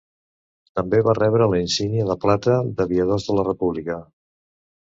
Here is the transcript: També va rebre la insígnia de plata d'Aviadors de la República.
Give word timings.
També 0.79 1.01
va 1.07 1.13
rebre 1.17 1.49
la 1.51 1.59
insígnia 1.65 2.07
de 2.13 2.17
plata 2.25 2.57
d'Aviadors 2.81 3.31
de 3.31 3.39
la 3.41 3.47
República. 3.53 4.01